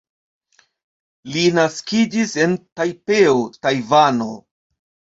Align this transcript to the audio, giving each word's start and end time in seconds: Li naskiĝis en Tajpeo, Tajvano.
Li 1.35 1.43
naskiĝis 1.59 2.35
en 2.47 2.59
Tajpeo, 2.81 3.39
Tajvano. 3.63 4.31